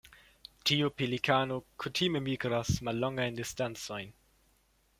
Tiu 0.69 0.87
pelikano 1.01 1.59
kutime 1.83 2.21
migras 2.29 2.71
mallongajn 2.89 3.41
distancojn. 3.43 4.13